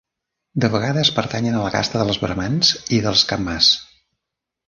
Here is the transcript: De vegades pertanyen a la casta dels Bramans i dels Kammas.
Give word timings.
De 0.63 0.69
vegades 0.75 1.11
pertanyen 1.17 1.57
a 1.57 1.59
la 1.65 1.73
casta 1.75 2.01
dels 2.01 2.19
Bramans 2.25 2.73
i 2.97 3.01
dels 3.09 3.27
Kammas. 3.33 3.71